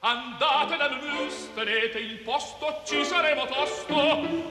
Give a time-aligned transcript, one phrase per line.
[0.00, 3.94] Andate da Mus, tenete il posto, ci saremo tosto.
[3.96, 4.48] Omis,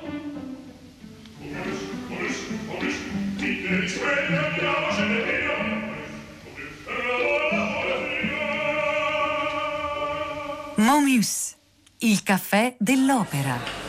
[2.09, 2.97] omis, omis,
[3.37, 5.55] dite risveglia, andiamocene via.
[10.75, 11.55] Momus,
[11.99, 13.86] il caffè dell'opera.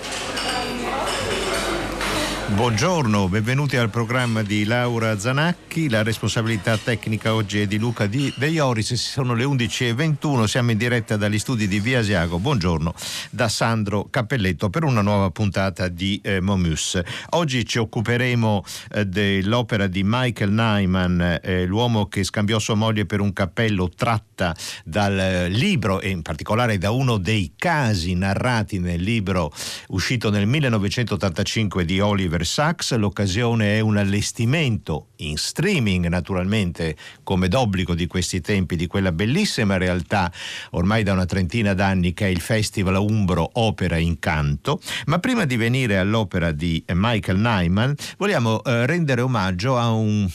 [2.51, 5.91] Buongiorno, benvenuti al programma di Laura Zanacchi.
[5.91, 8.95] La responsabilità tecnica oggi è di Luca di De Ioris.
[8.95, 12.39] Sono le 11.21, siamo in diretta dagli studi di Via Asiago.
[12.39, 12.95] Buongiorno
[13.30, 16.98] da Sandro Cappelletto per una nuova puntata di eh, Momus.
[17.30, 23.21] Oggi ci occuperemo eh, dell'opera di Michael Nyman, eh, l'uomo che scambiò sua moglie per
[23.21, 29.02] un cappello tratta dal eh, libro e in particolare da uno dei casi narrati nel
[29.02, 29.52] libro
[29.88, 32.95] uscito nel 1985 di Oliver Oliver Sacks.
[32.97, 39.77] L'occasione è un allestimento in streaming, naturalmente, come d'obbligo di questi tempi, di quella bellissima
[39.77, 40.33] realtà
[40.70, 44.80] ormai da una trentina d'anni che è il Festival Umbro Opera in Canto.
[45.06, 50.29] Ma prima di venire all'opera di Michael Nyman, vogliamo eh, rendere omaggio a un,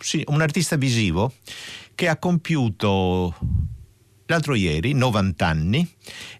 [0.00, 1.32] sì, un artista visivo
[1.94, 3.34] che ha compiuto
[4.32, 5.86] l'altro ieri 90 anni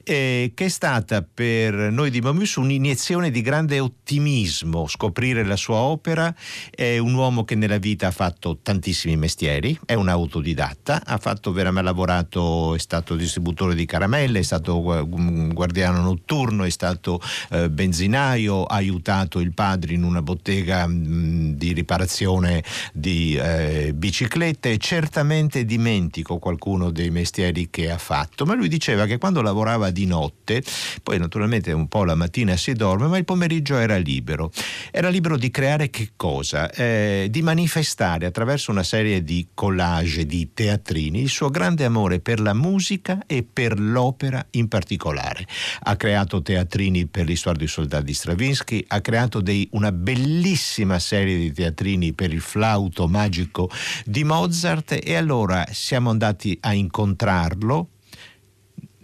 [0.04, 5.76] eh, che è stata per noi di Momus un'iniezione di grande ottimismo scoprire la sua
[5.76, 6.34] opera.
[6.70, 11.52] È un uomo che nella vita ha fatto tantissimi mestieri, è un autodidatta, ha fatto
[11.52, 17.20] veramente lavorato, è stato distributore di caramelle, è stato guardiano notturno, è stato
[17.50, 24.76] eh, benzinaio, ha aiutato il padre in una bottega mh, di riparazione di eh, biciclette
[24.78, 30.06] certamente dimentico qualcuno dei mestieri che ha fatto, ma lui diceva che quando lavorava di
[30.06, 30.62] notte,
[31.02, 34.50] poi naturalmente un po' la mattina si dorme, ma il pomeriggio era libero.
[34.90, 36.70] Era libero di creare che cosa?
[36.70, 42.40] Eh, di manifestare attraverso una serie di collage, di teatrini, il suo grande amore per
[42.40, 45.46] la musica e per l'opera in particolare.
[45.82, 51.36] Ha creato teatrini per l'Histoire du Soldat di Stravinsky, ha creato dei, una bellissima serie
[51.36, 53.70] di teatrini per il flauto magico
[54.04, 57.61] di Mozart e allora siamo andati a incontrarlo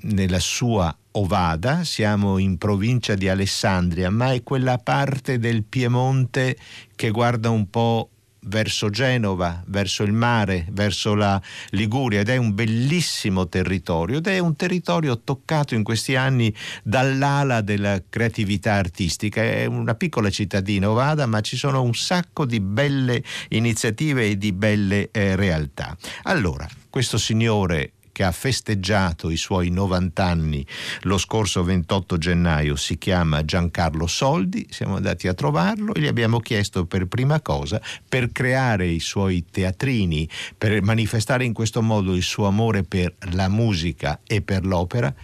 [0.00, 6.56] nella sua Ovada, siamo in provincia di Alessandria, ma è quella parte del Piemonte
[6.94, 8.10] che guarda un po'
[8.42, 14.38] verso Genova, verso il mare, verso la Liguria ed è un bellissimo territorio ed è
[14.38, 19.42] un territorio toccato in questi anni dall'ala della creatività artistica.
[19.42, 24.52] È una piccola cittadina Ovada, ma ci sono un sacco di belle iniziative e di
[24.52, 25.96] belle eh, realtà.
[26.22, 30.66] Allora, questo signore che ha festeggiato i suoi 90 anni
[31.02, 36.40] lo scorso 28 gennaio, si chiama Giancarlo Soldi, siamo andati a trovarlo e gli abbiamo
[36.40, 42.24] chiesto per prima cosa, per creare i suoi teatrini, per manifestare in questo modo il
[42.24, 45.14] suo amore per la musica e per l'opera,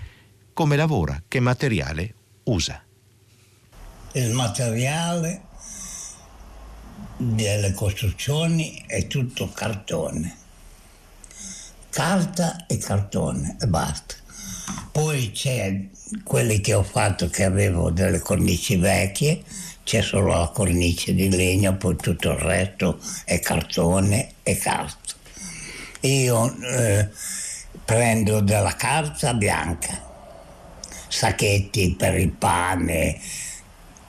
[0.52, 2.80] come lavora, che materiale usa.
[4.12, 5.42] Il materiale
[7.16, 10.42] delle costruzioni è tutto cartone
[11.94, 14.16] carta e cartone e basta.
[14.90, 15.80] Poi c'è
[16.24, 19.44] quelli che ho fatto che avevo delle cornici vecchie,
[19.84, 25.14] c'è solo la cornice di legno, poi tutto il resto è cartone e carta.
[26.00, 27.08] Io eh,
[27.84, 29.96] prendo della carta bianca,
[31.06, 33.20] sacchetti per il pane,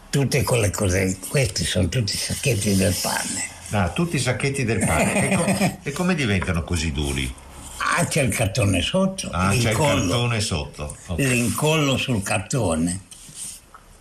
[0.09, 3.53] tutte quelle cose, questi sono tutti i sacchetti del pane.
[3.69, 5.29] Ah, tutti i sacchetti del pane.
[5.29, 7.43] e, com- e come diventano così duri?
[7.87, 9.29] Ah, c'è il cartone sotto.
[9.31, 10.97] Ah, c'è il cartone sotto.
[11.07, 11.27] Okay.
[11.27, 13.01] L'incollo sul cartone.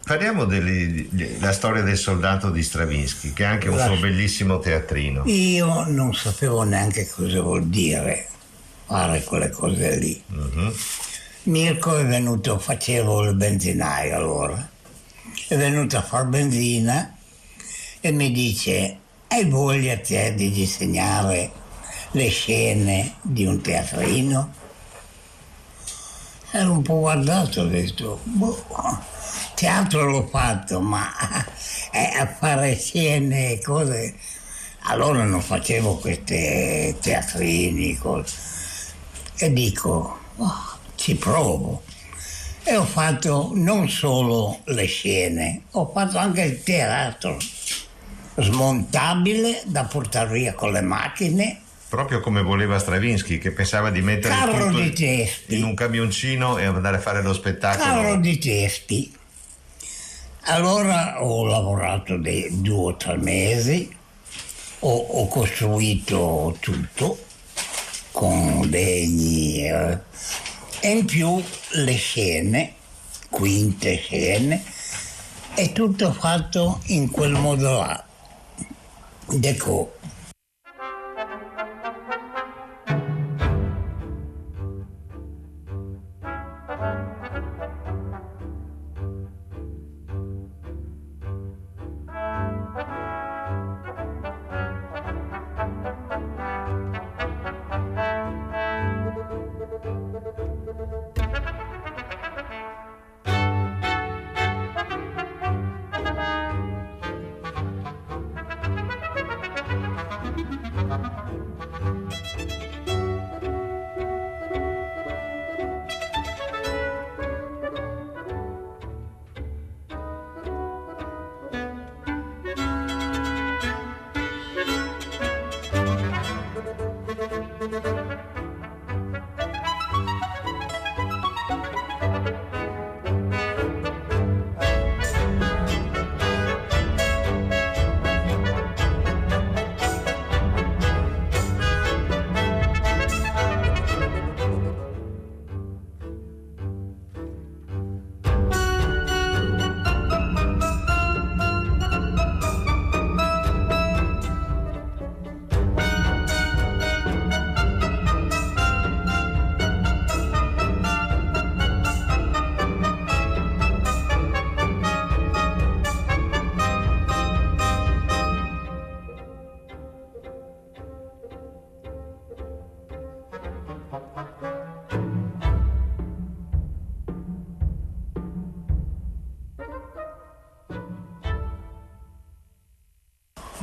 [0.05, 3.87] Parliamo della storia del soldato di Stravinsky, che è anche un La...
[3.87, 5.23] suo bellissimo teatrino.
[5.27, 8.29] Io non sapevo neanche cosa vuol dire
[8.87, 10.23] fare quelle cose lì.
[10.31, 10.75] Uh-huh.
[11.45, 14.69] Mirko è venuto, facevo il benzinaio allora,
[15.49, 17.15] è venuto a far benzina
[18.01, 21.51] e mi dice, hai voglia te di disegnare
[22.15, 24.53] le scene di un teatrino.
[26.53, 28.65] Ero un po' guardato, ho detto, boh,
[29.57, 34.15] teatro l'ho fatto, ma a fare scene e cose...
[34.87, 38.37] Allora non facevo questi teatrini, cose.
[39.37, 41.83] E dico, oh, ci provo.
[42.63, 47.39] E ho fatto non solo le scene, ho fatto anche il teatro
[48.37, 51.63] smontabile da portare via con le macchine
[51.95, 56.65] proprio come voleva Stravinsky, che pensava di mettere Carro tutto di in un camioncino e
[56.65, 57.85] andare a fare lo spettacolo.
[57.85, 59.17] Carro di testi.
[60.47, 63.89] Allora ho lavorato dei due o tre mesi,
[64.81, 67.19] ho, ho costruito tutto
[68.11, 69.99] con legni eh,
[70.81, 72.75] E in più le scene,
[73.31, 74.63] quinte scene,
[75.55, 78.05] è tutto fatto in quel modo là.
[79.41, 79.95] Ecco,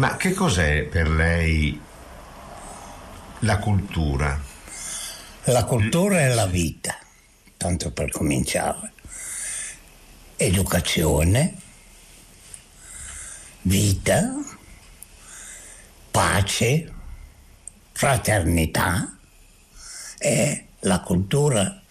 [0.01, 1.79] Ma che cos'è per lei
[3.41, 4.35] la cultura?
[5.43, 6.97] La cultura è la vita,
[7.55, 8.93] tanto per cominciare.
[10.37, 11.53] Educazione,
[13.61, 14.43] vita,
[16.09, 16.91] pace,
[17.91, 19.19] fraternità
[20.17, 21.83] e la cultura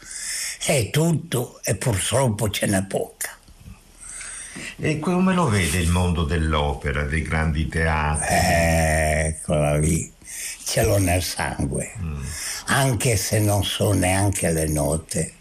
[0.65, 3.30] è tutto e purtroppo ce n'è poca.
[4.77, 8.27] E come lo vede il mondo dell'opera, dei grandi teatri?
[8.31, 10.11] Eccola lì,
[10.65, 12.23] ce l'ho nel sangue, mm.
[12.67, 15.35] anche se non so neanche le note.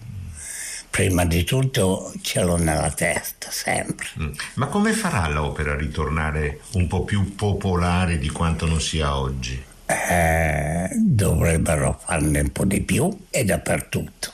[0.89, 4.07] Prima di tutto ce l'ho nella testa, sempre.
[4.19, 4.31] Mm.
[4.55, 9.63] Ma come farà l'opera a ritornare un po' più popolare di quanto non sia oggi?
[9.85, 14.33] Eh, dovrebbero farne un po' di più e dappertutto.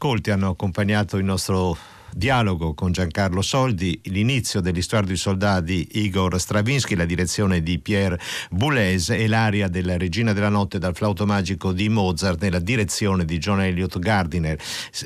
[0.00, 1.76] Ascolti hanno accompagnato il nostro
[2.20, 8.20] dialogo con Giancarlo Soldi, l'inizio dell'Histoire du Soldat di Igor Stravinsky, la direzione di Pierre
[8.50, 13.38] Boulez e l'aria della Regina della Notte dal flauto magico di Mozart nella direzione di
[13.38, 14.60] John Elliott Gardiner.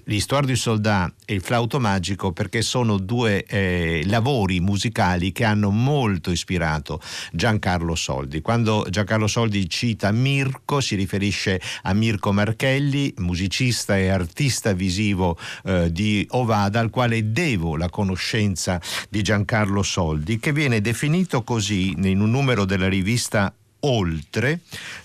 [0.06, 5.70] L'Histoire du Soldat e il flauto magico perché sono due eh, lavori musicali che hanno
[5.70, 8.40] molto ispirato Giancarlo Soldi.
[8.40, 15.92] Quando Giancarlo Soldi cita Mirko si riferisce a Mirko Marchelli, musicista e artista visivo eh,
[15.92, 22.20] di Ovada, al quale devo la conoscenza di Giancarlo Soldi, che viene definito così in
[22.20, 23.52] un numero della rivista
[23.86, 24.60] Oltre,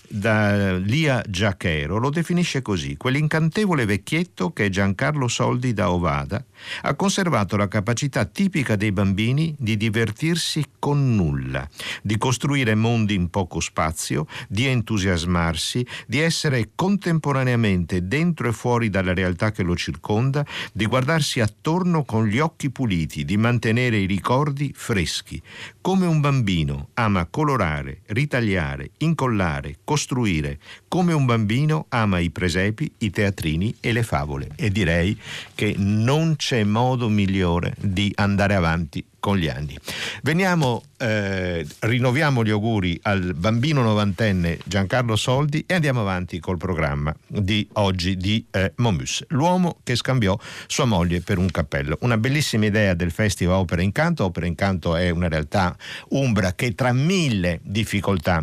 [0.08, 6.42] da Lia Giachero, lo definisce così: quell'incantevole vecchietto che è Giancarlo Soldi da Ovada
[6.82, 11.68] ha conservato la capacità tipica dei bambini di divertirsi con nulla,
[12.02, 19.14] di costruire mondi in poco spazio, di entusiasmarsi, di essere contemporaneamente dentro e fuori dalla
[19.14, 24.72] realtà che lo circonda, di guardarsi attorno con gli occhi puliti, di mantenere i ricordi
[24.74, 25.40] freschi.
[25.80, 33.10] Come un bambino ama colorare, ritagliare, incollare, costruire, come un bambino ama i presepi, i
[33.10, 34.48] teatrini e le favole.
[34.56, 35.18] E direi
[35.54, 39.78] che non c'è c'è modo migliore di andare avanti con gli anni.
[40.24, 47.14] Veniamo, eh, rinnoviamo gli auguri al bambino novantenne Giancarlo Soldi e andiamo avanti col programma
[47.24, 51.98] di oggi di eh, Momus, l'uomo che scambiò sua moglie per un cappello.
[52.00, 54.24] Una bellissima idea del Festival Opera Incanto.
[54.24, 55.76] Opera Incanto è una realtà
[56.08, 58.42] umbra che tra mille difficoltà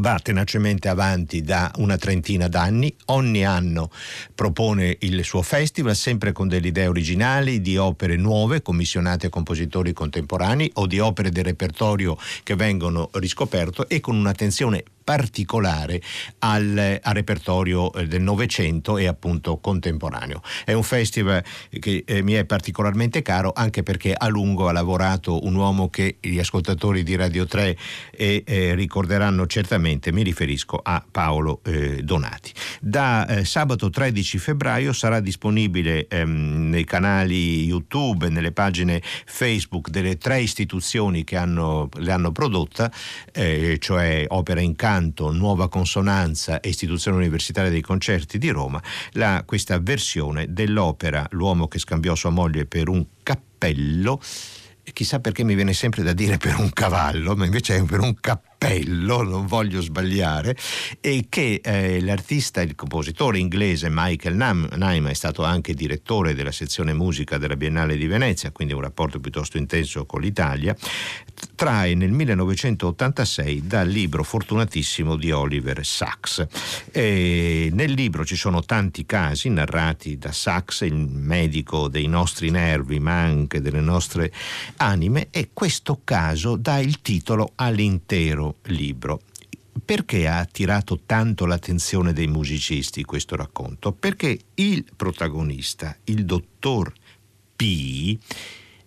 [0.00, 3.90] va tenacemente avanti da una trentina d'anni, ogni anno
[4.34, 9.92] propone il suo festival sempre con delle idee originali di opere nuove commissionate a compositori
[9.92, 16.00] contemporanei o di opere del repertorio che vengono riscoperte e con un'attenzione particolare
[16.38, 20.40] al, al repertorio eh, del Novecento e appunto contemporaneo.
[20.64, 21.44] È un festival
[21.78, 26.16] che eh, mi è particolarmente caro anche perché a lungo ha lavorato un uomo che
[26.20, 27.76] gli ascoltatori di Radio 3
[28.10, 32.52] eh, eh, ricorderanno certamente, mi riferisco a Paolo eh, Donati.
[32.80, 40.16] Da eh, sabato 13 febbraio sarà disponibile ehm, nei canali YouTube, nelle pagine Facebook delle
[40.16, 42.90] tre istituzioni che hanno, le hanno prodotta,
[43.78, 48.80] cioè Opera in Canto, canto, nuova consonanza e istituzione universitaria dei concerti di Roma,
[49.12, 54.20] la, questa versione dell'opera L'uomo che scambiò sua moglie per un cappello,
[54.92, 58.14] chissà perché mi viene sempre da dire per un cavallo, ma invece è per un
[58.20, 60.56] cappello cappello, non voglio sbagliare,
[61.00, 66.94] e che eh, l'artista, il compositore inglese Michael Nyman è stato anche direttore della sezione
[66.94, 70.74] musica della Biennale di Venezia, quindi un rapporto piuttosto intenso con l'Italia,
[71.54, 76.46] trae nel 1986 dal libro fortunatissimo di Oliver Sacks.
[76.90, 82.98] E nel libro ci sono tanti casi narrati da Sacks, il medico dei nostri nervi,
[82.98, 84.32] ma anche delle nostre
[84.76, 89.22] anime, e questo caso dà il titolo all'intero libro.
[89.84, 93.92] Perché ha attirato tanto l'attenzione dei musicisti questo racconto?
[93.92, 96.92] Perché il protagonista, il dottor
[97.56, 98.16] P,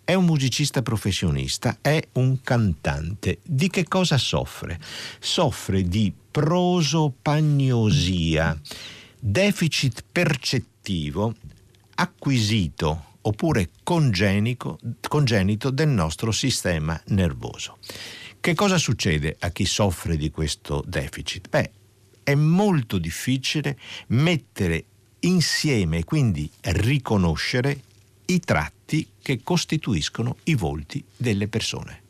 [0.04, 3.40] è un musicista professionista, è un cantante.
[3.44, 4.80] Di che cosa soffre?
[5.20, 8.58] Soffre di prosopagnosia,
[9.20, 11.36] deficit percettivo
[11.96, 14.80] acquisito oppure congenito
[15.72, 17.78] del nostro sistema nervoso.
[18.40, 21.50] Che cosa succede a chi soffre di questo deficit?
[21.50, 21.72] Beh,
[22.24, 23.78] è molto difficile
[24.08, 24.86] mettere
[25.22, 27.82] insieme e quindi riconoscere
[28.28, 32.02] i tratti che costituiscono i volti delle persone.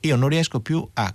[0.00, 1.14] Io non riesco più a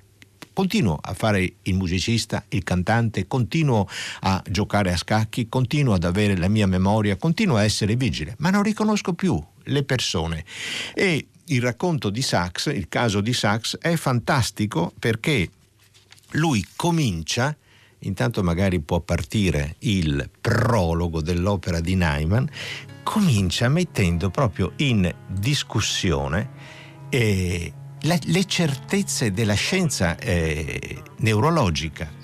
[0.59, 3.88] continuo a fare il musicista, il cantante, continuo
[4.21, 8.49] a giocare a scacchi, continuo ad avere la mia memoria, continuo a essere vigile, ma
[8.49, 10.43] non riconosco più le persone.
[10.93, 15.50] E il racconto di Sachs, il caso di Sachs, è fantastico perché
[16.32, 17.56] lui comincia,
[18.00, 22.50] intanto magari può partire il prologo dell'opera di Nyman,
[23.03, 26.50] comincia mettendo proprio in discussione
[27.10, 32.18] eh, la, le certezze della scienza eh, neurologica.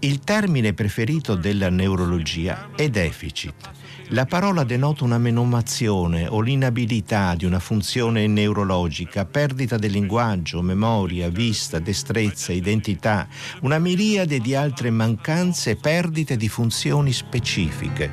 [0.00, 3.82] Il termine preferito della neurologia è deficit
[4.14, 11.28] la parola denota una menomazione o l'inabilità di una funzione neurologica, perdita del linguaggio, memoria,
[11.28, 13.26] vista, destrezza, identità,
[13.62, 18.08] una miriade di altre mancanze e perdite di funzioni specifiche.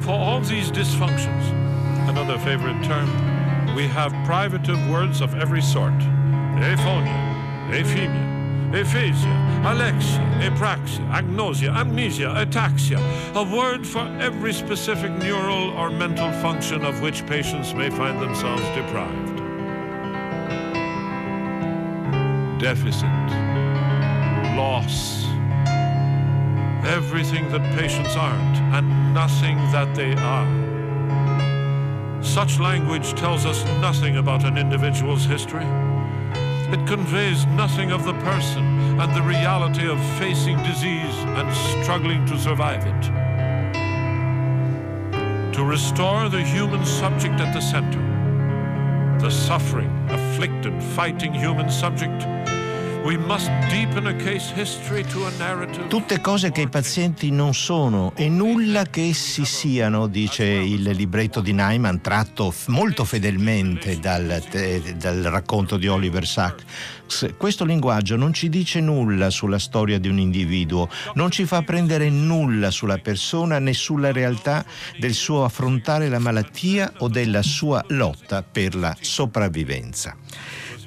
[0.00, 1.52] For all these dysfunctions,
[2.08, 3.08] another favorite term,
[3.76, 6.02] we have privative words of every sort.
[6.56, 7.14] Aphonia,
[7.70, 8.37] aphemia,
[8.74, 12.98] aphasia, alexia, apraxia, agnosia, amnesia, ataxia,
[13.34, 18.62] a word for every specific neural or mental function of which patients may find themselves
[18.76, 19.38] deprived.
[22.60, 23.08] Deficit,
[24.54, 25.24] loss,
[26.84, 30.48] everything that patients aren't and nothing that they are.
[32.22, 35.87] Such language tells us nothing about an individual's history.
[36.70, 42.38] It conveys nothing of the person and the reality of facing disease and struggling to
[42.38, 43.02] survive it.
[45.54, 48.02] To restore the human subject at the center,
[49.18, 52.26] the suffering, afflicted, fighting human subject,
[55.88, 61.40] Tutte cose che i pazienti non sono e nulla che essi siano, dice il libretto
[61.40, 64.42] di Nyman, tratto molto fedelmente dal,
[64.98, 67.32] dal racconto di Oliver Sacks.
[67.38, 72.10] Questo linguaggio non ci dice nulla sulla storia di un individuo, non ci fa prendere
[72.10, 74.66] nulla sulla persona né sulla realtà
[74.98, 80.14] del suo affrontare la malattia o della sua lotta per la sopravvivenza.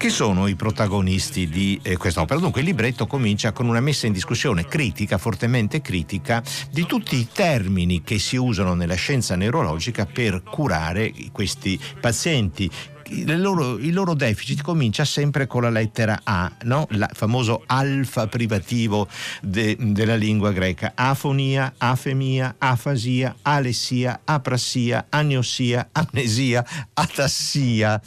[0.02, 2.40] Chi sono i protagonisti di eh, quest'opera?
[2.40, 6.42] Dunque il libretto comincia con una messa in discussione critica, fortemente critica,
[6.72, 12.68] di tutti i termini che si usano nella scienza neurologica per curare questi pazienti
[13.10, 16.88] il loro, il loro, deficit comincia sempre con la lettera A, no?
[16.90, 19.08] il famoso alfa privativo
[19.44, 20.94] de, della lingua greca.
[20.96, 28.02] Afonia, afemia, afasia, alessia, aprassia, agnosia, amnesia, atassia.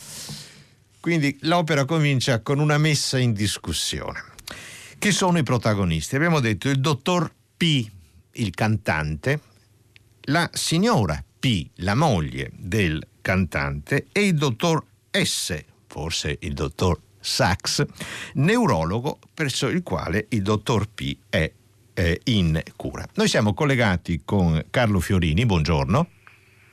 [1.04, 4.24] Quindi l'opera comincia con una messa in discussione.
[4.98, 6.16] Chi sono i protagonisti?
[6.16, 7.86] Abbiamo detto il dottor P,
[8.32, 9.40] il cantante,
[10.22, 17.84] la signora P, la moglie del cantante, e il dottor S, forse il dottor Sachs,
[18.36, 21.52] neurologo presso il quale il dottor P è
[21.92, 23.06] eh, in cura.
[23.16, 26.08] Noi siamo collegati con Carlo Fiorini, buongiorno.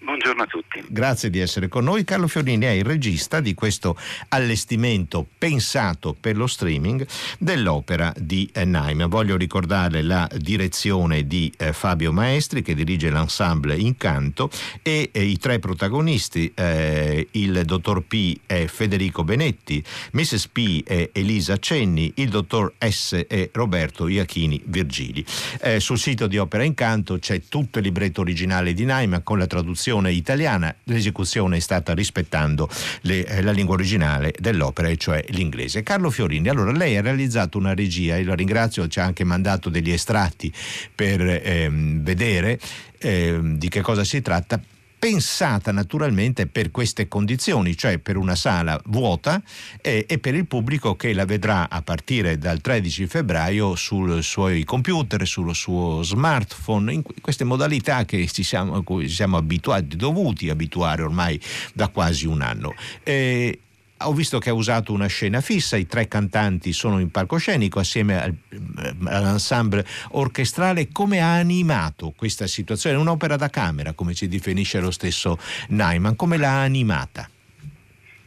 [0.03, 0.83] Buongiorno a tutti.
[0.87, 2.03] Grazie di essere con noi.
[2.03, 3.95] Carlo Fiorini è il regista di questo
[4.29, 7.05] allestimento pensato per lo streaming
[7.37, 9.07] dell'opera di eh, Naim.
[9.07, 14.49] Voglio ricordare la direzione di eh, Fabio Maestri che dirige l'ensemble Incanto
[14.81, 19.83] e eh, i tre protagonisti, eh, il dottor P è Federico Benetti,
[20.13, 20.47] Mrs.
[20.47, 25.23] P è Elisa Cenni, il dottor S è Roberto Iachini Virgili.
[25.61, 29.45] Eh, sul sito di Opera Incanto c'è tutto il libretto originale di Naim con la
[29.45, 32.69] traduzione italiana, l'esecuzione è stata rispettando
[33.01, 35.83] le, eh, la lingua originale dell'opera, e cioè l'inglese.
[35.83, 39.69] Carlo Fiorini, allora lei ha realizzato una regia, e la ringrazio, ci ha anche mandato
[39.69, 40.51] degli estratti
[40.93, 42.59] per ehm, vedere
[42.99, 44.61] ehm, di che cosa si tratta
[45.01, 49.41] pensata naturalmente per queste condizioni, cioè per una sala vuota
[49.81, 54.63] e, e, per il pubblico che la vedrà a partire dal 13 febbraio sui suoi
[54.63, 61.41] computer, sul suo smartphone, in queste modalità che ci siamo, siamo abituati, dovuti abituare ormai
[61.73, 62.75] da quasi un anno.
[63.01, 63.57] E,
[64.03, 68.21] ho visto che ha usato una scena fissa, i tre cantanti sono in palcoscenico assieme
[68.21, 70.89] al, eh, all'ensemble orchestrale.
[70.91, 72.97] Come ha animato questa situazione?
[72.97, 75.37] Un'opera da camera, come ci definisce lo stesso
[75.69, 77.29] Naiman, come l'ha animata?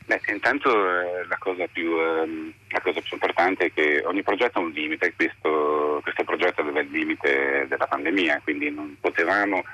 [0.06, 4.58] Beh, intanto eh, la, cosa più, eh, la, cosa più, importante è che ogni progetto
[4.58, 9.64] ha un limite, questo, questo progetto aveva il limite della pandemia, quindi non potevamo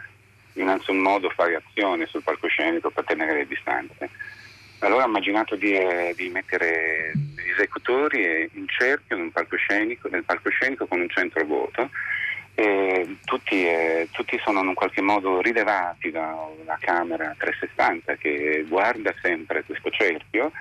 [0.54, 4.10] in nessun modo fare azione sul palcoscenico per tenere le distanze
[4.80, 11.00] allora ho immaginato di, eh, di mettere gli esecutori in cerchio palcoscenico, nel palcoscenico con
[11.00, 11.90] un centro vuoto.
[13.24, 19.14] Tutti, eh, tutti, sono in un qualche modo rilevati da una camera 360 che guarda
[19.22, 20.52] sempre questo cerchio,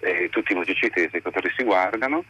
[0.00, 2.24] e tutti i musicisti e gli esecutori si guardano,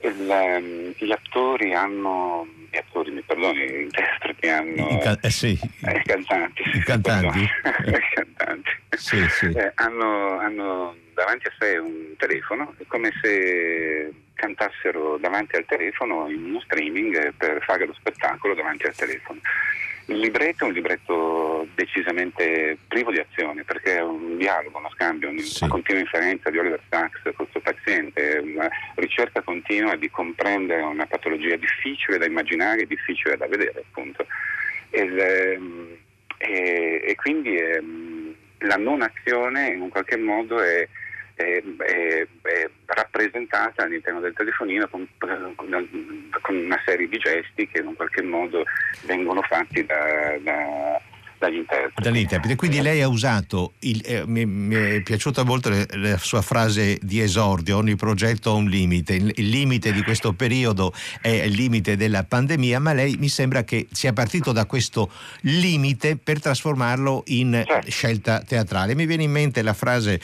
[0.00, 5.30] il, um, gli attori hanno, gli attori mi perdoni, gli interpreti hanno, I, ca- eh
[5.30, 5.58] sì.
[5.84, 8.70] eh, cantanti, I cantanti, I cantanti.
[8.90, 9.46] Sì, sì.
[9.46, 16.28] Eh, hanno, hanno, davanti a sé un telefono, è come se cantassero davanti al telefono
[16.28, 19.40] in uno streaming per fare lo spettacolo davanti al telefono.
[20.06, 25.28] Il libretto è un libretto decisamente privo di azione perché è un dialogo, uno scambio,
[25.28, 25.66] una Sì.
[25.66, 31.04] continua inferenza di Oliver Sacks con il suo paziente, una ricerca continua di comprendere una
[31.04, 34.24] patologia difficile da immaginare e difficile da vedere, appunto.
[34.90, 35.96] E, ehm,
[36.38, 40.88] e- e quindi ehm, la non azione in un qualche modo è,
[41.38, 47.86] è- è- è rappresentata all'interno del telefonino con, con una serie di gesti che in
[47.86, 48.64] un qualche modo
[49.06, 51.00] vengono fatti da, da-
[51.38, 52.02] dagli interpreti.
[52.02, 52.56] Dagli interpreti.
[52.56, 57.20] Quindi lei ha usato, il, eh, mi, mi, è piaciuta molto la sua frase di
[57.20, 61.96] esordio, ogni progetto ha un limite, il, il, limite di questo periodo è il limite
[61.96, 65.10] della pandemia, ma lei mi sembra che sia partito da questo
[65.42, 67.90] limite per trasformarlo in certo.
[67.90, 68.94] scelta teatrale.
[68.94, 70.20] Mi viene in mente la frase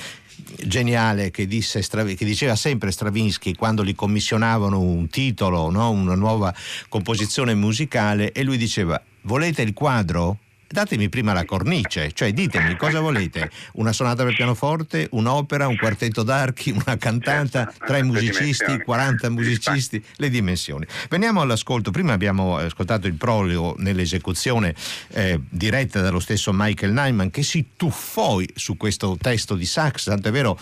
[0.66, 5.90] geniale che, disse, che, diceva sempre Stravinsky quando gli commissionavano un titolo, no?
[5.90, 6.55] una nuova
[6.88, 10.38] composizione musicale e lui diceva volete il quadro?
[10.75, 16.25] Datemi prima la cornice, cioè ditemi cosa volete, una sonata per pianoforte, un'opera, un quartetto
[16.25, 20.85] d'archi, una cantata, tre musicisti, 40 musicisti, le dimensioni.
[21.09, 24.75] Veniamo all'ascolto, prima abbiamo ascoltato il prologo nell'esecuzione
[25.13, 30.29] eh, diretta dallo stesso Michael Nyman che si tuffò su questo testo di Sachs, tanto
[30.29, 30.59] è vero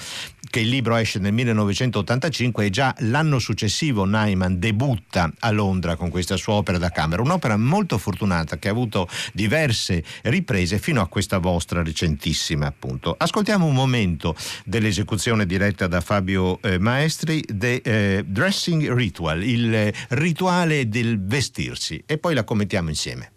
[0.51, 6.11] che il libro esce nel 1985 e già l'anno successivo Nyman debutta a Londra con
[6.11, 11.09] questa sua opera da camera, un'opera molto fortunata che ha avuto diverse riprese fino a
[11.09, 13.15] questa vostra recentissima appunto.
[13.17, 14.35] Ascoltiamo un momento
[14.65, 22.19] dell'esecuzione diretta da Fabio eh, Maestri The eh, Dressing Ritual, il rituale del vestirsi e
[22.19, 23.31] poi la commentiamo insieme.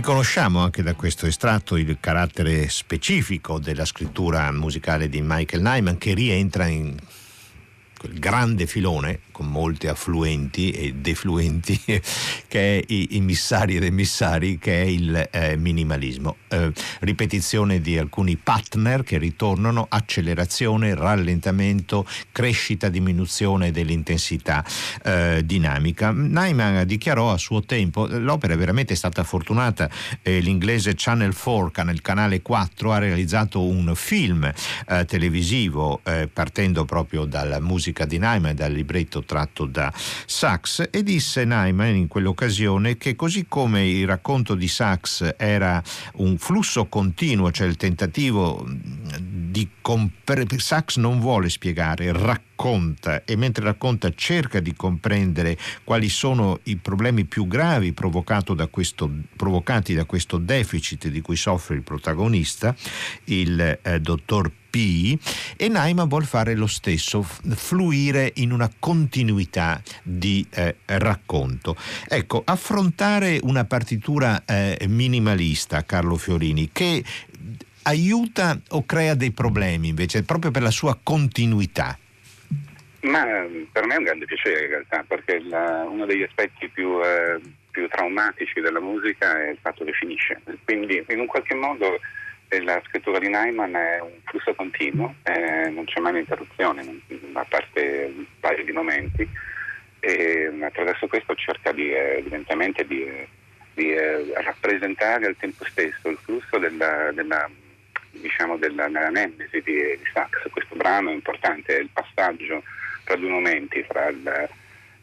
[0.00, 6.14] Riconosciamo anche da questo estratto il carattere specifico della scrittura musicale di Michael Nyman che
[6.14, 6.96] rientra in
[7.98, 11.80] quel grande filone con molti affluenti e defluenti,
[12.46, 16.36] che è i, missari ed emissari, che è il eh, minimalismo.
[16.48, 24.62] Eh, ripetizione di alcuni partner che ritornano, accelerazione, rallentamento, crescita, diminuzione dell'intensità
[25.04, 26.12] eh, dinamica.
[26.12, 29.88] Nyman dichiarò a suo tempo, l'opera è veramente stata fortunata,
[30.20, 34.52] eh, l'inglese Channel 4, nel canale 4, ha realizzato un film
[34.88, 40.88] eh, televisivo eh, partendo proprio dalla musica di Nyman e dal libretto tratto da Sachs
[40.90, 45.80] e disse Nyman in quell'occasione che così come il racconto di Sachs era
[46.14, 52.10] un flusso continuo, cioè il tentativo di comprendere, Sachs non vuole spiegare,
[52.60, 57.94] racconta e mentre racconta cerca di comprendere quali sono i problemi più gravi
[58.54, 62.74] da questo, provocati da questo deficit di cui soffre il protagonista,
[63.24, 65.18] il eh, dottor P
[65.56, 71.76] e Naima vuole fare lo stesso, fluire in una continuità di eh, racconto.
[72.08, 77.02] Ecco, affrontare una partitura eh, minimalista, Carlo Fiorini, che
[77.82, 81.98] aiuta o crea dei problemi invece, proprio per la sua continuità?
[83.02, 83.24] Ma
[83.72, 87.40] per me è un grande piacere in realtà, perché la, uno degli aspetti più, eh,
[87.70, 90.40] più, traumatici della musica è il fatto che finisce.
[90.64, 91.98] Quindi in un qualche modo
[92.48, 97.00] eh, la scrittura di Nyman è un flusso continuo, eh, non c'è mai un'interruzione,
[97.32, 99.28] a parte un paio di momenti,
[100.00, 103.06] e attraverso questo cerca di, eh, evidentemente di,
[103.72, 107.48] di eh, rappresentare al tempo stesso il flusso della, della
[108.10, 110.50] diciamo della, della nemesi di, di Sachs.
[110.50, 112.62] Questo brano è importante, è il passaggio
[113.18, 114.48] momenti, fra il,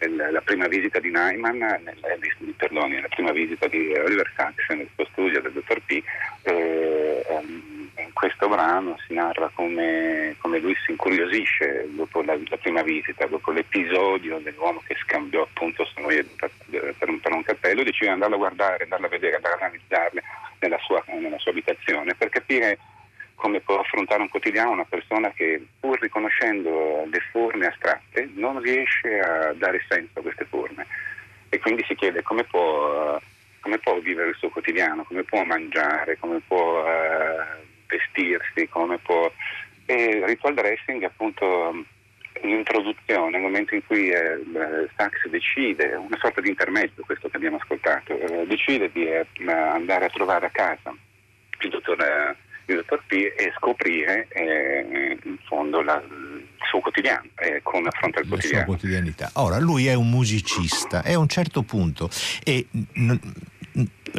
[0.02, 4.90] il, la prima visita di Nyman, nel, perdoni, la prima visita di Oliver Sacks nel
[4.96, 6.04] suo studio del dottor P.
[6.44, 7.26] Eh,
[8.00, 13.26] in questo brano si narra come, come lui si incuriosisce dopo la, la, prima visita,
[13.26, 18.12] dopo l'episodio dell'uomo che scambiò appunto Sonoia per, per, un, per un cappello, decide di
[18.12, 20.24] andarla a guardare, andarla a vedere, andare a analizzarle
[20.60, 22.78] nella sua, nella sua abitazione per capire
[23.38, 29.20] come può affrontare un quotidiano una persona che pur riconoscendo le forme astratte non riesce
[29.20, 30.86] a dare senso a queste forme.
[31.50, 33.22] E quindi si chiede come può,
[33.62, 39.32] come può vivere il suo quotidiano, come può mangiare, come può uh, vestirsi, come può...
[39.86, 41.86] E Ritual Dressing è appunto
[42.42, 44.40] l'introduzione, il momento in cui eh,
[44.96, 50.06] Sachs decide, una sorta di intermezzo questo che abbiamo ascoltato, eh, decide di eh, andare
[50.06, 50.94] a trovare a casa
[51.60, 52.36] il dottor
[52.68, 57.88] eh, il dottor P e scoprire eh, in fondo la, il suo quotidiano, eh, come
[57.88, 58.58] affronta il quotidiano.
[58.60, 59.30] La sua quotidianità.
[59.34, 62.10] Ora, lui è un musicista e a un certo punto
[62.44, 63.20] e, n-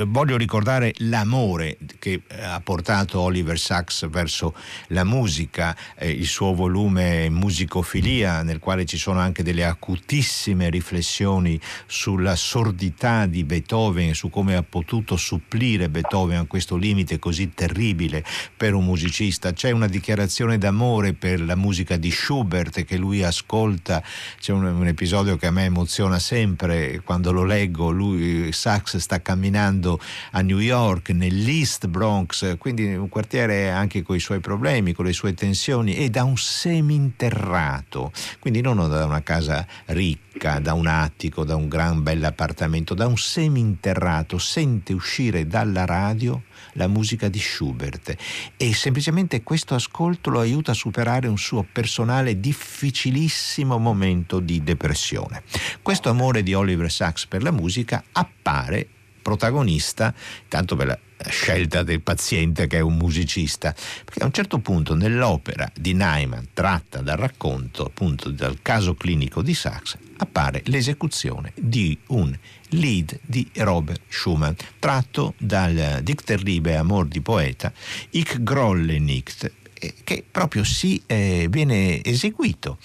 [0.06, 4.54] voglio ricordare l'amore che eh, ha portato Oliver Sacks verso
[4.88, 11.60] la musica, eh, il suo volume Musicofilia, nel quale ci sono anche delle acutissime riflessioni
[11.86, 18.24] sulla sordità di Beethoven, su come ha potuto supplire Beethoven a questo limite così terribile
[18.56, 19.52] per un musicista.
[19.52, 24.02] C'è una dichiarazione d'amore per la musica di Schubert che lui ascolta,
[24.38, 29.20] c'è un, un episodio che a me emoziona sempre quando lo leggo, lui Sachs sta
[29.22, 30.00] camminando vivendo
[30.32, 35.12] a New York, nell'East Bronx, quindi un quartiere anche con i suoi problemi, con le
[35.12, 41.44] sue tensioni, e da un seminterrato, quindi non da una casa ricca, da un attico,
[41.44, 48.14] da un gran bell'appartamento, da un seminterrato, sente uscire dalla radio la musica di Schubert
[48.56, 55.42] e semplicemente questo ascolto lo aiuta a superare un suo personale difficilissimo momento di depressione.
[55.82, 58.88] Questo amore di Oliver Sacks per la musica appare
[59.28, 60.14] protagonista,
[60.48, 64.94] tanto per la scelta del paziente che è un musicista, perché a un certo punto
[64.94, 71.98] nell'opera di Nyman, tratta dal racconto appunto dal caso clinico di Sachs, appare l'esecuzione di
[72.08, 72.34] un
[72.70, 77.70] lead di Robert Schumann, tratto dal Dichterliebe Amor di poeta,
[78.10, 82.78] Ich grolle nicht, eh, che proprio si eh, viene eseguito.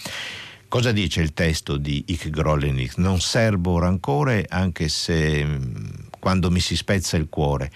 [0.74, 2.98] Cosa dice il testo di Ich grolle nicht?
[2.98, 5.86] Non serbo rancore anche se mm,
[6.24, 7.70] quando mi si spezza il cuore.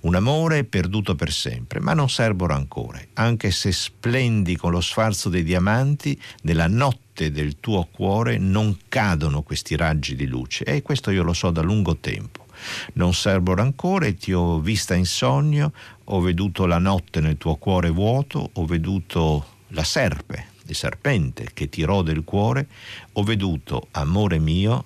[0.00, 5.30] Un amore perduto per sempre, ma non serbo rancore, anche se splendi con lo sfarzo
[5.30, 10.64] dei diamanti, nella notte del tuo cuore non cadono questi raggi di luce.
[10.64, 12.44] E questo io lo so da lungo tempo.
[12.92, 15.72] Non serbo rancore, ti ho vista in sogno,
[16.04, 21.70] ho veduto la notte nel tuo cuore vuoto, ho veduto la serpe, il serpente che
[21.70, 22.68] ti rode il cuore,
[23.12, 24.84] ho veduto, amore mio,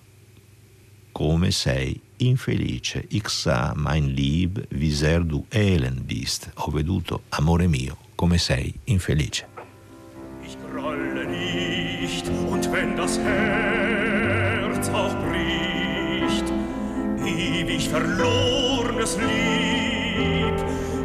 [1.10, 6.50] come sei infelice, ich sah mein Lieb, wie sehr du elend bist.
[6.58, 9.44] Ho veduto, amore mio, come sei infelice.
[10.44, 16.44] Ich grolle nicht, und wenn das Herz auch bricht,
[17.24, 20.54] ewig verlorenes Lieb,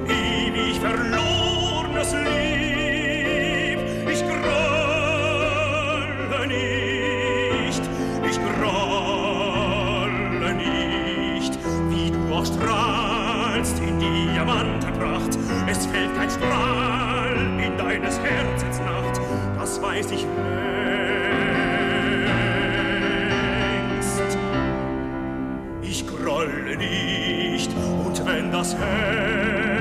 [0.08, 3.80] ewig verlorenes Lieb,
[4.12, 5.44] ich grolle
[6.48, 6.83] nicht,
[12.34, 19.22] auch strahlst in Diamantenpracht, es fällt kein Strahl in deines Herzens Nacht,
[19.60, 20.26] das weiß ich
[23.92, 24.38] längst.
[25.82, 27.72] Ich grolle nicht,
[28.06, 29.73] und wenn das Herz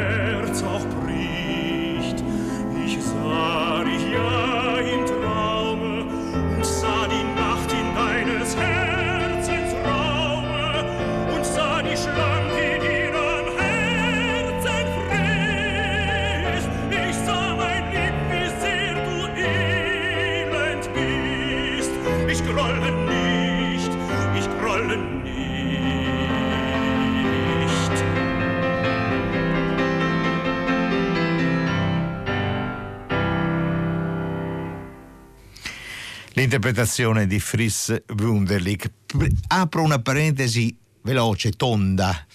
[36.43, 38.91] L'interpretazione di Fritz Wunderlich.
[39.47, 42.27] Apro una parentesi veloce, tonda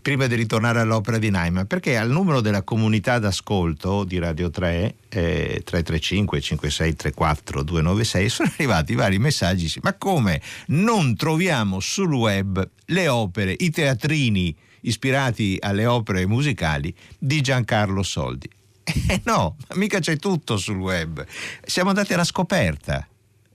[0.00, 4.94] prima di ritornare all'opera di Naiman, perché al numero della comunità d'ascolto di Radio 3,
[5.08, 13.08] eh, 335 5634 296, sono arrivati vari messaggi, ma come non troviamo sul web le
[13.08, 18.48] opere, i teatrini ispirati alle opere musicali di Giancarlo Soldi?
[19.08, 21.24] Eh no, mica c'è tutto sul web.
[21.64, 23.06] Siamo andati alla scoperta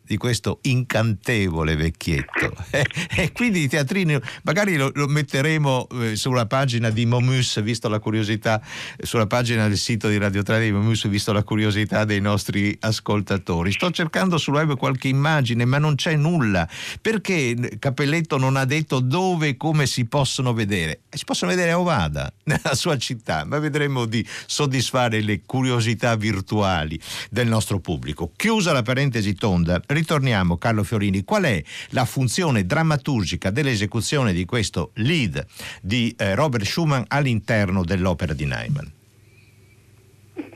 [0.05, 2.53] di questo incantevole vecchietto.
[2.69, 2.85] E,
[3.15, 7.99] e quindi i teatrini, magari lo, lo metteremo eh, sulla pagina di Momus, visto la
[7.99, 8.61] curiosità,
[9.01, 13.71] sulla pagina del sito di Radio 3 di Momus, visto la curiosità dei nostri ascoltatori.
[13.71, 16.67] Sto cercando sul web qualche immagine, ma non c'è nulla.
[17.01, 21.01] Perché Capelletto non ha detto dove e come si possono vedere?
[21.09, 26.99] Si possono vedere a Ovada, nella sua città, ma vedremo di soddisfare le curiosità virtuali
[27.29, 28.31] del nostro pubblico.
[28.35, 34.91] Chiusa la parentesi tonda, ritorniamo Carlo Fiorini, qual è la funzione drammaturgica dell'esecuzione di questo
[34.95, 35.45] lead
[35.81, 38.91] di eh, Robert Schumann all'interno dell'opera di Neyman?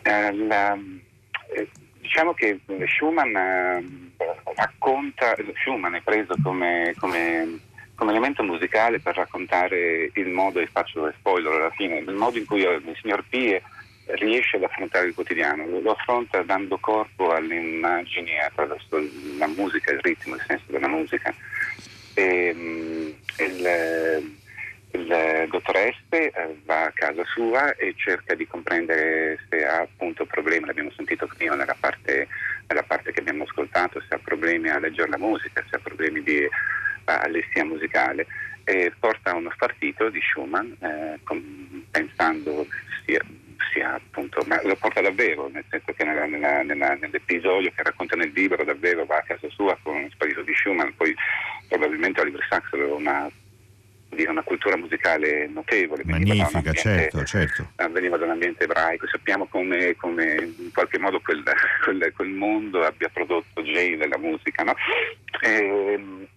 [0.02, 0.78] Eh, la,
[1.56, 1.69] eh,
[2.02, 2.60] diciamo che
[2.95, 4.12] Schumann eh,
[4.56, 7.60] racconta, Schumann è preso come, come,
[7.95, 12.45] come, elemento musicale per raccontare il modo, e faccio spoiler alla fine, il modo in
[12.45, 13.62] cui il signor Pie
[14.15, 19.02] riesce ad affrontare il quotidiano, lo affronta dando corpo alle immagini attraverso
[19.38, 21.34] la musica, il ritmo, il senso della musica.
[22.13, 24.38] E, mm, il,
[24.91, 30.26] il dottor Este eh, va a casa sua e cerca di comprendere se ha appunto
[30.26, 32.28] problemi, l'abbiamo sentito prima nella parte,
[32.67, 36.24] nella parte che abbiamo ascoltato, se ha problemi a leggere la musica, se ha problemi
[36.24, 36.48] di
[37.06, 38.26] allestia musicale.
[38.63, 42.67] E porta uno spartito di Schumann eh, com, pensando
[43.06, 43.22] sia
[43.78, 48.16] sia appunto, ma lo porta davvero, nel senso che nella, nella, nella, nell'episodio che racconta
[48.16, 51.16] nel libro davvero va a casa sua con un sparito di Schumann, poi
[51.68, 53.30] probabilmente Oliver Sacks aveva una,
[54.10, 56.04] una cultura musicale notevole.
[56.06, 57.72] Magnifica, certo, certo.
[57.92, 61.44] Veniva da un ambiente ebraico, sappiamo come, come in qualche modo quel,
[61.84, 64.76] quel, quel, mondo abbia prodotto Jay della musica, no?
[65.42, 66.28] E, ehm,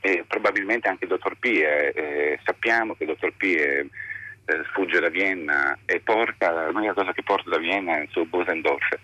[0.00, 1.46] e probabilmente anche il dottor P.
[1.46, 3.56] Eh, eh, sappiamo che il dottor P.
[3.56, 3.86] È,
[4.48, 8.24] eh, sfugge da Vienna e porta, l'unica cosa che porta da Vienna è il suo
[8.24, 8.98] Bosendorf.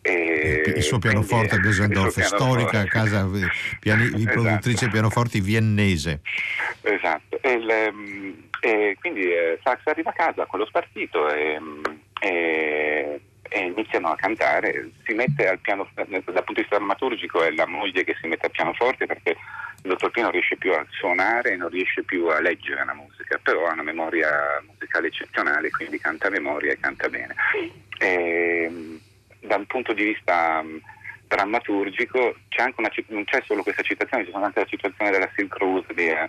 [0.00, 3.48] E il suo pianoforte a Bosendorf, storica casa eh,
[3.78, 4.40] piani, esatto.
[4.40, 6.20] produttrice pianoforti viennese.
[6.80, 11.60] Esatto, e, il, ehm, e quindi eh, Sax arriva a casa con lo spartito e,
[12.20, 17.50] e, e, iniziano a cantare, si mette al piano, dal punto di vista drammaturgico è
[17.50, 20.84] la moglie che si mette al pianoforte perché il dottor P non riesce più a
[20.90, 25.70] suonare e non riesce più a leggere la musica, però ha una memoria musicale eccezionale,
[25.70, 27.34] quindi canta a memoria e canta bene.
[27.98, 28.98] E,
[29.40, 30.80] da un punto di vista um,
[31.26, 35.30] drammaturgico c'è anche una, non c'è solo questa citazione, ci sono anche la citazione della
[35.34, 36.28] Silk Road di, eh,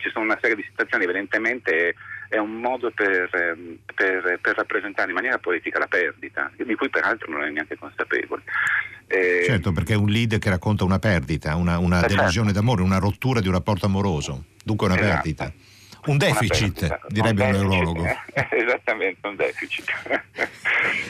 [0.00, 1.94] ci sono una serie di situazioni, evidentemente
[2.28, 6.88] è un modo per, ehm, per, per, rappresentare in maniera poetica la perdita, di cui
[6.88, 8.42] peraltro non è neanche consapevole.
[9.08, 12.60] Eh, certo, perché è un lead che racconta una perdita, una, una eh, delusione certo.
[12.60, 15.14] d'amore, una rottura di un rapporto amoroso, dunque una esatto.
[15.14, 15.52] perdita.
[16.06, 18.04] Un deficit, perdita, direbbe un, neurologo.
[18.50, 19.90] esattamente, un deficit.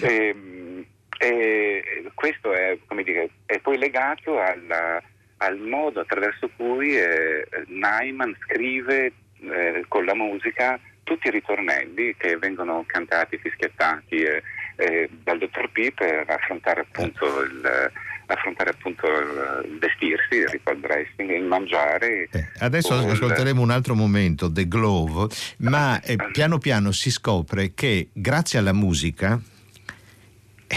[0.01, 0.85] e, ehm,
[1.19, 5.03] e questo è, dire, è, poi legato alla,
[5.43, 12.37] al modo attraverso cui eh, Nyman scrive eh, con la musica tutti i ritornelli che
[12.37, 14.43] vengono cantati, fischiettati eh,
[14.77, 17.91] eh, dal dottor P per affrontare appunto il
[18.33, 22.29] affrontare appunto il vestirsi, il ritual dressing, il mangiare.
[22.31, 28.09] Eh, adesso ascolteremo un altro momento, The Glove, ma eh, piano piano si scopre che
[28.13, 29.41] grazie alla musica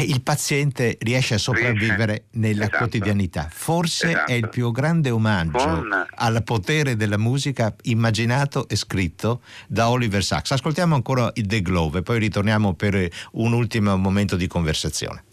[0.01, 2.23] il paziente riesce a sopravvivere riesce.
[2.31, 2.77] nella esatto.
[2.77, 3.47] quotidianità.
[3.51, 4.31] Forse esatto.
[4.31, 4.51] è il esatto.
[4.51, 6.07] più grande omaggio Buona.
[6.15, 10.51] al potere della musica immaginato e scritto da Oliver Sacks.
[10.51, 15.23] Ascoltiamo ancora il The Glove e poi ritorniamo per un ultimo momento di conversazione.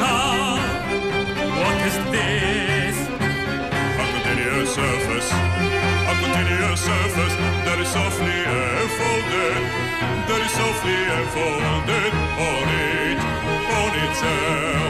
[0.00, 0.58] Ah,
[1.56, 2.96] what is this?
[3.96, 5.67] From the surface.
[6.38, 7.34] familiar surface
[7.66, 9.62] that is softly unfolded,
[10.28, 12.12] that is softly unfolded
[12.46, 13.18] on it,
[13.78, 14.87] on itself.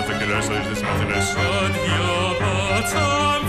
[0.00, 3.40] nothing to lose, there's nothing to stand here, but I'm.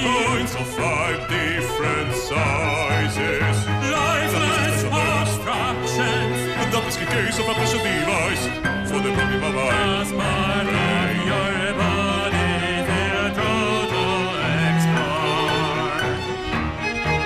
[0.00, 3.56] Points of five different sizes.
[3.92, 6.38] Lifeless abstractions.
[6.58, 8.44] The dumbest case of a special device
[8.88, 9.74] for the puppy my mind.
[10.00, 12.52] As my life, your body,
[12.88, 14.22] their total
[14.64, 16.00] export.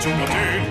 [0.03, 0.62] To my attain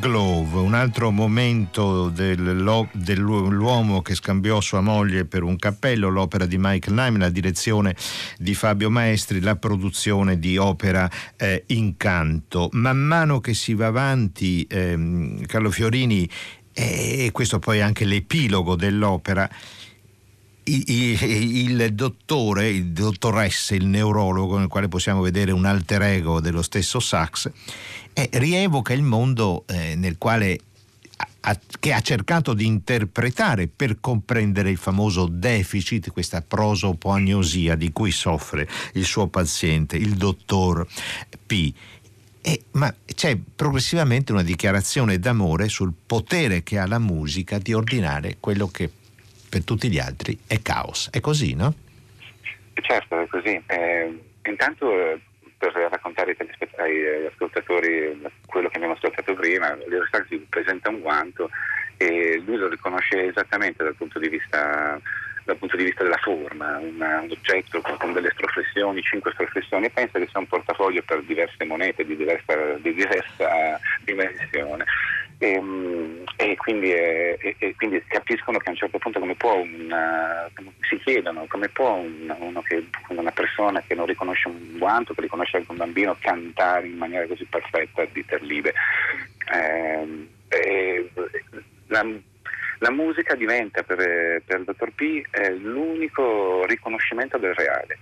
[0.00, 6.94] Glove, un altro momento dell'uomo che scambiò sua moglie per un cappello, l'opera di Michael
[6.94, 7.94] Nyman, la direzione
[8.38, 12.70] di Fabio Maestri, la produzione di opera eh, Incanto.
[12.72, 16.26] Man mano che si va avanti, ehm, Carlo Fiorini,
[16.72, 19.48] e questo poi è anche l'epilogo dell'opera,
[20.62, 27.00] il dottore, il dottoresse, il neurologo, nel quale possiamo vedere un alter ego dello stesso
[27.00, 27.50] Sachs,
[28.12, 30.58] eh, rievoca il mondo eh, nel quale
[31.40, 38.10] ha- che ha cercato di interpretare per comprendere il famoso deficit, questa prosopagnosia di cui
[38.10, 40.86] soffre il suo paziente, il dottor
[41.46, 41.72] P.
[42.42, 48.36] E- ma c'è progressivamente una dichiarazione d'amore sul potere che ha la musica di ordinare
[48.40, 48.90] quello che
[49.48, 51.08] per tutti gli altri è caos.
[51.10, 51.74] È così, no?
[52.74, 53.60] Certo, è così.
[53.66, 55.20] Eh, intanto eh,
[55.60, 59.76] per raccontare eh, ascoltatori quello che abbiamo ascoltato prima,
[60.10, 61.50] Sachs si presenta un guanto
[61.98, 64.98] e lui lo riconosce esattamente dal punto di vista,
[65.58, 70.18] punto di vista della forma, un oggetto con, con delle stroflessioni, cinque stroflessioni e pensa
[70.18, 74.86] che sia un portafoglio per diverse monete di diversa, di diversa dimensione.
[75.42, 79.34] E, mm, e quindi, eh, e- e quindi capiscono che a un certo punto come
[79.36, 80.50] può una-
[80.86, 85.56] si chiedono come può un- che, una persona che non riconosce un guanto, che riconosce
[85.56, 88.74] anche un bambino cantare in maniera così perfetta di Terlibe.
[89.54, 91.10] Ehm, e
[91.86, 92.06] la,
[92.80, 97.98] la musica diventa per, per il dottor P eh, l'unico riconoscimento del reale.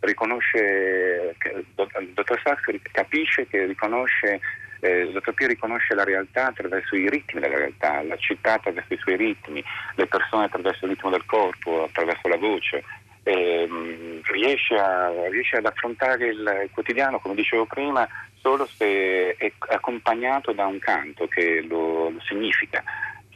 [0.00, 4.40] Riconosce, il dottor Sachs capisce che riconosce
[4.82, 9.16] eh, P riconosce la realtà attraverso i ritmi della realtà, la città attraverso i suoi
[9.16, 9.62] ritmi,
[9.94, 12.82] le persone attraverso il ritmo del corpo, attraverso la voce.
[13.22, 18.08] Ehm, riesce, a- riesce ad affrontare il quotidiano, come dicevo prima,
[18.40, 22.82] solo se è accompagnato da un canto che lo, lo significa.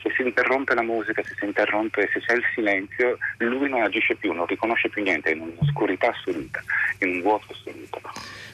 [0.03, 4.17] Se si interrompe la musica, se si interrompe, se c'è il silenzio, lui non agisce
[4.17, 6.61] più, non riconosce più niente, è in un'oscurità assoluta,
[6.99, 8.01] in un vuoto assoluto.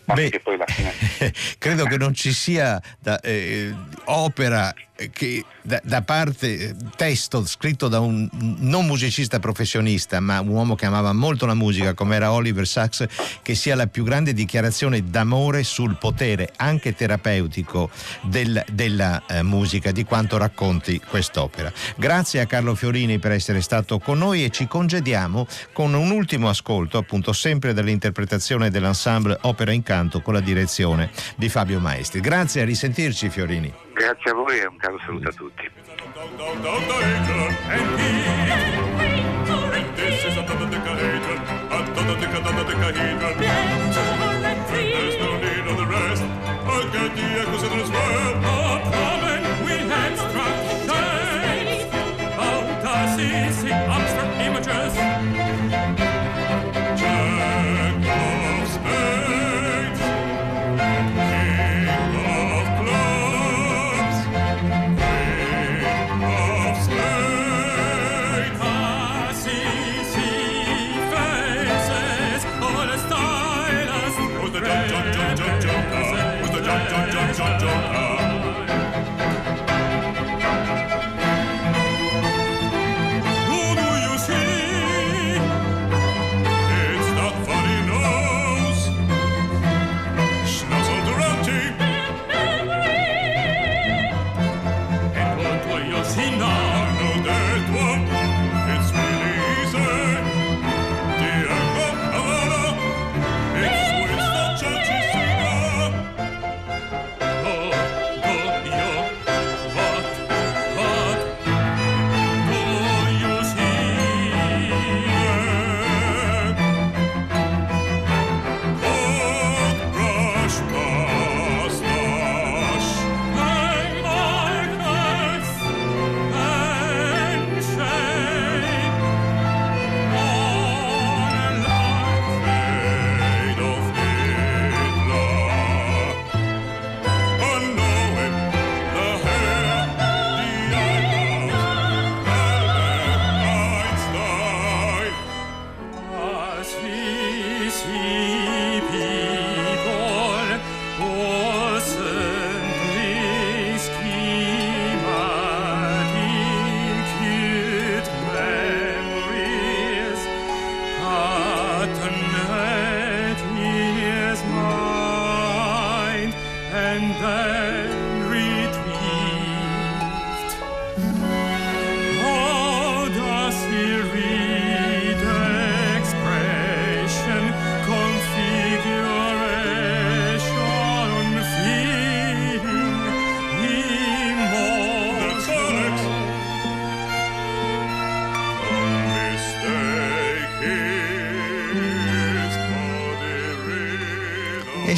[0.05, 0.93] Beh, che poi alla fine
[1.59, 3.73] credo che non ci sia da- eh,
[4.05, 4.75] opera
[5.11, 8.29] che da, da parte eh, testo scritto da un
[8.59, 13.07] non musicista professionista ma un uomo che amava molto la musica come era Oliver Sacks
[13.43, 17.91] che sia la più grande dichiarazione d'amore sul potere anche terapeutico
[18.23, 21.73] del- della eh, musica di quanto racconti quest'opera.
[21.97, 26.49] Grazie a Carlo Fiorini per essere stato con noi e ci congediamo con un ultimo
[26.49, 32.21] ascolto appunto sempre dell'interpretazione dell'ensemble Opera in Canto con la direzione di Fabio Maestri.
[32.21, 33.73] Grazie a risentirci Fiorini
[34.03, 35.71] grazie a voi e un caro saluto a tutti.
[36.13, 37.57] Down, down, down, danger.
[37.71, 38.23] And he,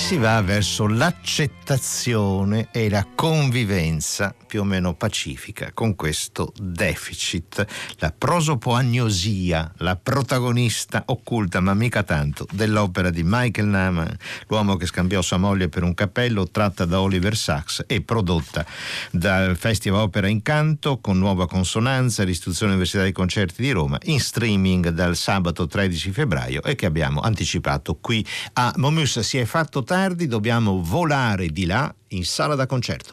[0.04, 8.12] si va verso l'accettazione e la convivenza più o meno pacifica con questo deficit, la
[8.16, 15.38] prosopoagnosia, la protagonista occulta ma mica tanto dell'opera di Michael Naman, l'uomo che scambiò sua
[15.38, 18.64] moglie per un cappello, tratta da Oliver Sacks e prodotta
[19.10, 24.90] dal Festival Opera Incanto con nuova consonanza, l'istituzione Università dei Concerti di Roma in streaming
[24.90, 29.18] dal sabato 13 febbraio e che abbiamo anticipato qui a Momus.
[29.20, 33.12] Si è fatto tardi, dobbiamo volare di là in sala da concerto.